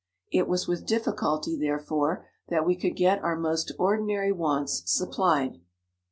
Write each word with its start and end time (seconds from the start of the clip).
It 0.31 0.47
was 0.47 0.67
with 0.67 0.87
difficulty, 0.87 1.55
therefore, 1.55 2.25
that 2.47 2.65
we 2.65 2.75
could 2.75 2.95
get 2.95 3.23
our 3.23 3.35
most 3.35 3.71
ordinary 3.77 4.31
wants 4.31 4.81
supplied. 4.91 5.61